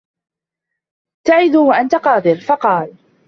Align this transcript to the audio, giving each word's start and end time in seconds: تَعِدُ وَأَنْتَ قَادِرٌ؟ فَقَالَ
تَعِدُ 1.27 1.55
وَأَنْتَ 1.55 1.95
قَادِرٌ؟ 1.95 2.35
فَقَالَ 2.47 2.95